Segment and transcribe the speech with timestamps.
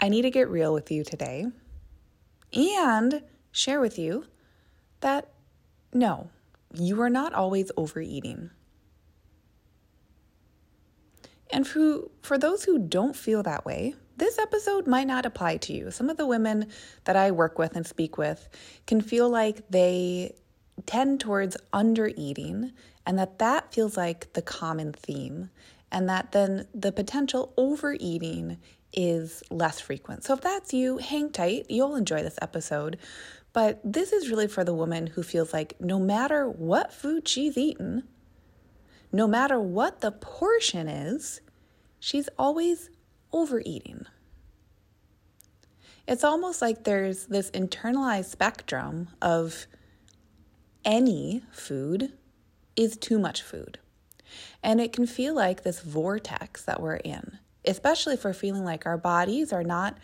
[0.00, 1.46] I need to get real with you today
[2.52, 3.22] and
[3.52, 4.26] share with you
[5.00, 5.28] that
[5.92, 6.30] no,
[6.72, 8.50] you are not always overeating.
[11.52, 15.72] And for, for those who don't feel that way, this episode might not apply to
[15.72, 15.90] you.
[15.90, 16.68] Some of the women
[17.04, 18.48] that I work with and speak with
[18.86, 20.34] can feel like they
[20.86, 22.72] tend towards under eating
[23.06, 25.50] and that that feels like the common theme
[25.94, 28.58] and that then the potential overeating
[28.92, 30.24] is less frequent.
[30.24, 31.66] So if that's you, hang tight.
[31.68, 32.98] You'll enjoy this episode.
[33.52, 37.56] But this is really for the woman who feels like no matter what food she's
[37.56, 38.02] eaten,
[39.12, 41.40] no matter what the portion is,
[42.00, 42.90] she's always
[43.32, 44.06] overeating.
[46.08, 49.66] It's almost like there's this internalized spectrum of
[50.84, 52.14] any food
[52.74, 53.78] is too much food.
[54.62, 58.98] And it can feel like this vortex that we're in especially for feeling like our
[58.98, 59.96] bodies are not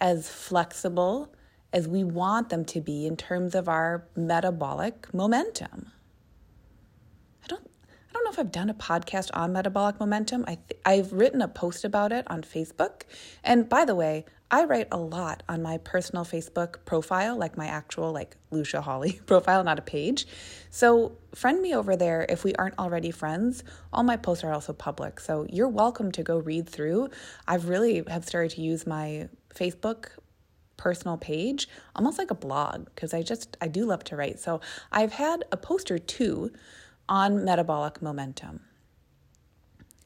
[0.00, 1.32] as flexible
[1.72, 5.90] as we want them to be in terms of our metabolic momentum.
[7.42, 7.68] I don't
[8.10, 10.44] I don't know if I've done a podcast on metabolic momentum.
[10.46, 13.02] I th- I've written a post about it on Facebook.
[13.42, 14.24] And by the way,
[14.54, 19.20] I write a lot on my personal Facebook profile, like my actual like Lucia Hawley
[19.26, 20.28] profile, not a page.
[20.70, 23.64] So friend me over there if we aren't already friends.
[23.92, 27.08] All my posts are also public, so you're welcome to go read through.
[27.48, 30.10] I've really have started to use my Facebook
[30.76, 34.38] personal page almost like a blog because I just I do love to write.
[34.38, 34.60] So
[34.92, 36.52] I've had a post or two
[37.08, 38.60] on metabolic momentum.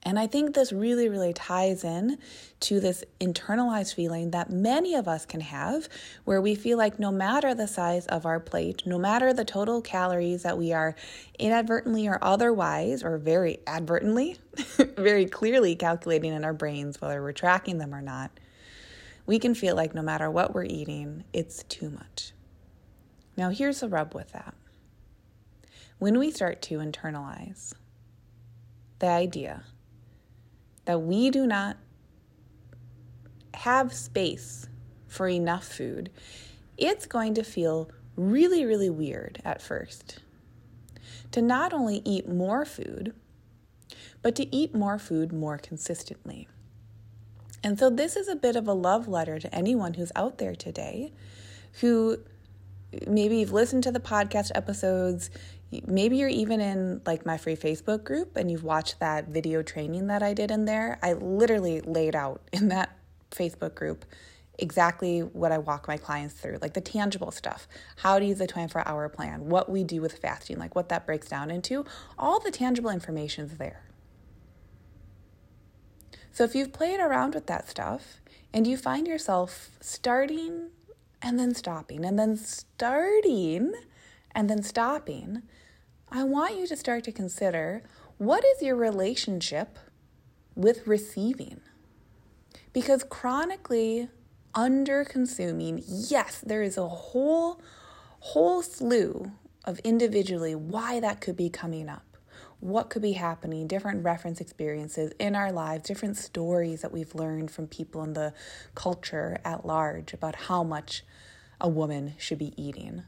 [0.08, 2.16] And I think this really, really ties in
[2.60, 5.86] to this internalized feeling that many of us can have,
[6.24, 9.82] where we feel like no matter the size of our plate, no matter the total
[9.82, 10.94] calories that we are
[11.38, 14.38] inadvertently or otherwise, or very advertently,
[14.96, 18.30] very clearly calculating in our brains, whether we're tracking them or not,
[19.26, 22.32] we can feel like no matter what we're eating, it's too much.
[23.36, 24.54] Now, here's the rub with that.
[25.98, 27.74] When we start to internalize
[29.00, 29.64] the idea
[30.88, 31.76] that we do not
[33.52, 34.66] have space
[35.06, 36.08] for enough food,
[36.78, 40.20] it's going to feel really, really weird at first
[41.30, 43.12] to not only eat more food,
[44.22, 46.48] but to eat more food more consistently.
[47.62, 50.54] And so, this is a bit of a love letter to anyone who's out there
[50.54, 51.12] today
[51.82, 52.16] who
[53.06, 55.28] maybe you've listened to the podcast episodes,
[55.86, 60.06] maybe you're even in like my free Facebook group and you've watched that video training
[60.06, 60.98] that I did in there.
[61.02, 62.96] I literally laid out in that
[63.30, 64.04] Facebook group
[64.58, 68.46] exactly what I walk my clients through, like the tangible stuff, how to use the
[68.46, 71.84] 24 hour plan, what we do with fasting, like what that breaks down into.
[72.18, 73.82] All the tangible information's there.
[76.32, 78.20] So if you've played around with that stuff
[78.52, 80.70] and you find yourself starting
[81.20, 83.72] and then stopping and then starting
[84.34, 85.42] and then stopping,
[86.10, 87.82] I want you to start to consider
[88.18, 89.78] what is your relationship
[90.54, 91.60] with receiving?
[92.72, 94.08] Because chronically
[94.54, 97.60] under consuming, yes, there is a whole
[98.20, 99.30] whole slew
[99.64, 102.16] of individually why that could be coming up.
[102.58, 107.52] What could be happening, different reference experiences in our lives, different stories that we've learned
[107.52, 108.34] from people in the
[108.74, 111.04] culture at large about how much
[111.60, 113.04] a woman should be eating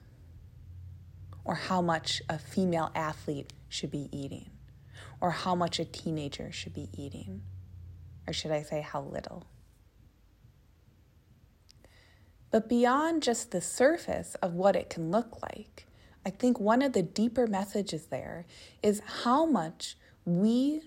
[1.45, 4.51] or how much a female athlete should be eating,
[5.21, 7.43] or how much a teenager should be eating,
[8.27, 9.47] or should I say, how little.
[12.51, 15.87] But beyond just the surface of what it can look like,
[16.27, 18.45] I think one of the deeper messages there
[18.83, 20.83] is how much we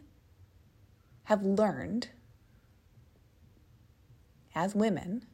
[1.23, 2.09] have learned
[4.53, 5.25] as women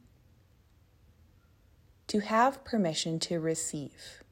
[2.06, 4.22] to have permission to receive.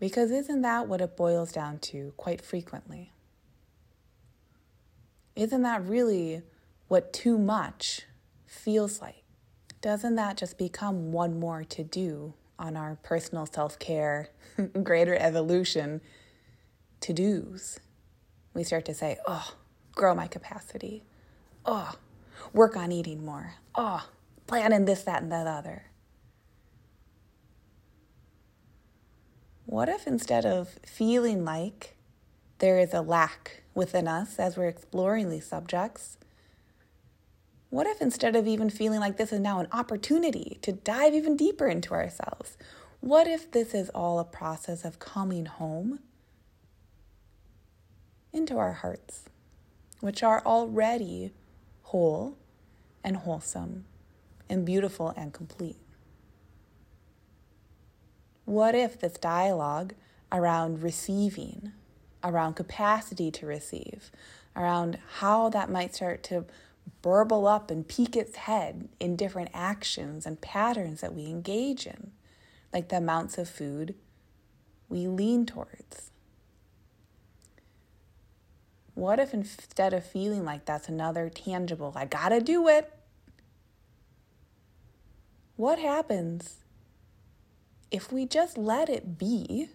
[0.00, 3.12] Because isn't that what it boils down to quite frequently?
[5.36, 6.42] Isn't that really
[6.88, 8.02] what too much
[8.46, 9.22] feels like?
[9.82, 14.30] Doesn't that just become one more to do on our personal self care,
[14.82, 16.00] greater evolution
[17.00, 17.78] to dos?
[18.54, 19.54] We start to say, oh,
[19.94, 21.04] grow my capacity.
[21.64, 21.92] Oh,
[22.54, 23.54] work on eating more.
[23.74, 24.08] Oh,
[24.46, 25.89] planning this, that, and that other.
[29.70, 31.96] What if instead of feeling like
[32.58, 36.18] there is a lack within us as we're exploring these subjects,
[37.68, 41.36] what if instead of even feeling like this is now an opportunity to dive even
[41.36, 42.58] deeper into ourselves,
[42.98, 46.00] what if this is all a process of coming home
[48.32, 49.26] into our hearts,
[50.00, 51.30] which are already
[51.82, 52.36] whole
[53.04, 53.84] and wholesome
[54.48, 55.78] and beautiful and complete?
[58.50, 59.94] What if this dialogue
[60.32, 61.70] around receiving,
[62.24, 64.10] around capacity to receive,
[64.56, 66.46] around how that might start to
[67.00, 72.10] burble up and peek its head in different actions and patterns that we engage in,
[72.72, 73.94] like the amounts of food
[74.88, 76.10] we lean towards?
[78.94, 82.92] What if instead of feeling like that's another tangible, I gotta do it?
[85.54, 86.56] What happens
[87.90, 89.68] if we just let it be,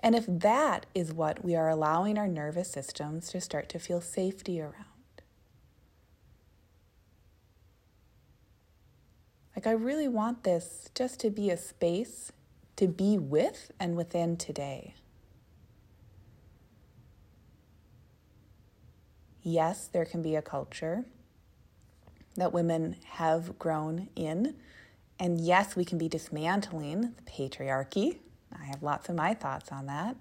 [0.00, 4.00] and if that is what we are allowing our nervous systems to start to feel
[4.00, 4.84] safety around.
[9.56, 12.32] Like, I really want this just to be a space
[12.76, 14.94] to be with and within today.
[19.42, 21.04] Yes, there can be a culture
[22.34, 24.56] that women have grown in
[25.18, 28.18] and yes, we can be dismantling the patriarchy.
[28.52, 30.16] I have lots of my thoughts on that.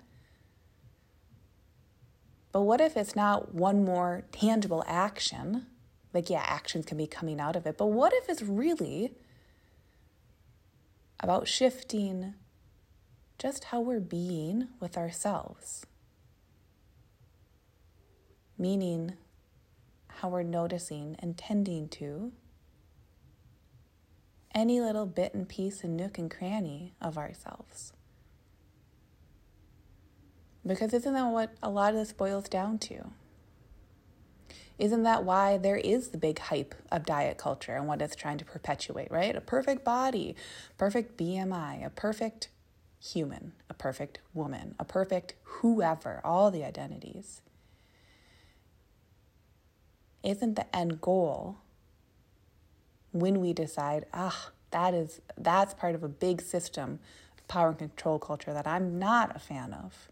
[2.52, 5.66] But what if it's not one more tangible action?
[6.14, 9.14] Like, yeah, actions can be coming out of it, but what if it's really
[11.20, 12.36] about shifting
[13.40, 15.86] just how we're being with ourselves?
[18.56, 19.14] Meaning,
[20.08, 22.32] how we're noticing and tending to
[24.54, 27.94] any little bit and piece and nook and cranny of ourselves.
[30.66, 33.12] Because isn't that what a lot of this boils down to?
[34.80, 38.38] Isn't that why there is the big hype of diet culture and what it's trying
[38.40, 39.36] to perpetuate, right?
[39.36, 40.36] A perfect body,
[40.78, 42.50] perfect BMI, a perfect
[43.00, 47.42] human, a perfect woman, a perfect whoever, all the identities.
[50.24, 51.58] Isn't the end goal
[53.14, 57.00] when we decide, ah, that is that's part of a big system,
[57.48, 60.10] power and control culture that I'm not a fan of.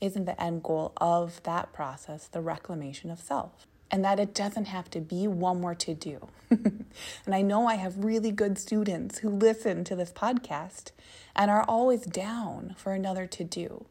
[0.00, 3.66] Isn't the end goal of that process the reclamation of self?
[3.90, 6.26] And that it doesn't have to be one more to do.
[6.50, 6.86] and
[7.28, 10.90] I know I have really good students who listen to this podcast
[11.36, 13.84] and are always down for another to do.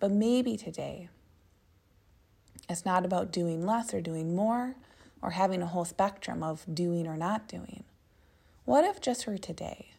[0.00, 1.10] But maybe today,
[2.68, 4.76] it's not about doing less or doing more
[5.22, 7.84] or having a whole spectrum of doing or not doing.
[8.64, 9.92] What if just for today,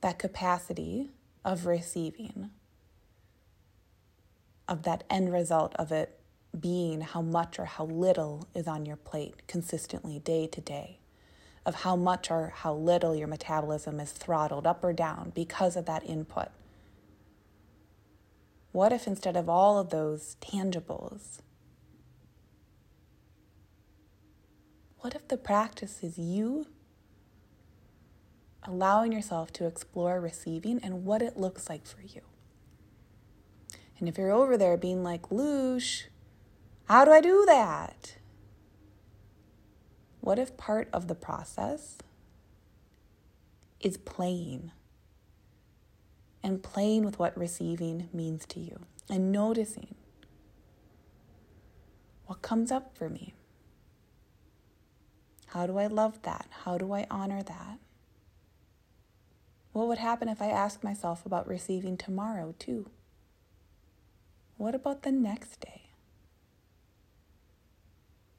[0.00, 1.10] that capacity
[1.44, 2.50] of receiving,
[4.68, 6.18] of that end result of it
[6.58, 11.00] being how much or how little is on your plate consistently day to day,
[11.66, 15.86] of how much or how little your metabolism is throttled up or down because of
[15.86, 16.48] that input?
[18.70, 21.40] What if instead of all of those tangibles,
[25.04, 26.66] What if the practice is you
[28.62, 32.22] allowing yourself to explore receiving and what it looks like for you?
[33.98, 36.04] And if you're over there being like, Loosh,
[36.86, 38.16] how do I do that?
[40.22, 41.98] What if part of the process
[43.80, 44.72] is playing
[46.42, 49.96] and playing with what receiving means to you and noticing
[52.24, 53.34] what comes up for me?
[55.54, 56.48] How do I love that?
[56.64, 57.78] How do I honor that?
[59.72, 62.90] What would happen if I asked myself about receiving tomorrow, too?
[64.56, 65.82] What about the next day?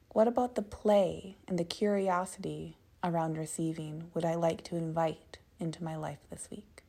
[0.10, 5.86] What about the play and the curiosity around receiving would I like to invite into
[5.86, 6.84] my life this week?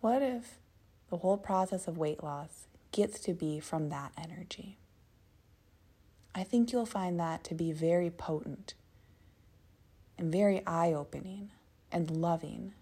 [0.00, 0.58] What if
[1.10, 4.78] the whole process of weight loss gets to be from that energy?
[6.34, 8.74] I think you'll find that to be very potent
[10.16, 11.50] and very eye opening
[11.90, 12.72] and loving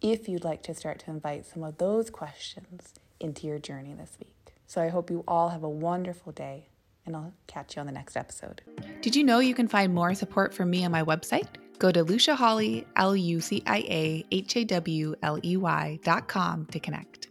[0.00, 4.16] if you'd like to start to invite some of those questions into your journey this
[4.18, 4.54] week.
[4.66, 6.68] So I hope you all have a wonderful day,
[7.04, 8.62] and I'll catch you on the next episode.
[9.02, 11.48] Did you know you can find more support from me on my website?
[11.78, 15.98] Go to Lucia Hawley, L U C I A H A W L E Y
[16.04, 17.29] dot com to connect.